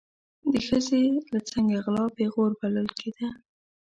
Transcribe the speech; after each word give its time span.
د 0.51 0.53
ښځې 0.67 1.01
له 1.31 1.39
څنګه 1.49 1.75
غلا 1.85 2.05
پیغور 2.17 2.51
بلل 2.61 2.87
کېده. 2.99 3.27